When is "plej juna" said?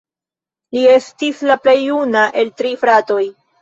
1.69-2.27